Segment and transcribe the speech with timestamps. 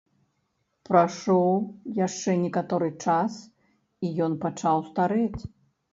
[0.87, 1.51] Прайшоў
[2.05, 3.33] яшчэ некаторы час,
[4.09, 5.41] і ён пачаў старэць.